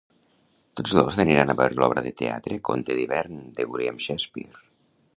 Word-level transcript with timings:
Tots 0.79 0.95
dos 0.99 1.17
aniran 1.25 1.53
a 1.53 1.57
veure 1.59 1.79
l'obra 1.83 2.05
de 2.07 2.15
teatre 2.23 2.59
Conte 2.71 2.99
d'hivern 3.01 3.41
de 3.59 3.71
William 3.75 4.05
Shakespeare. 4.09 4.69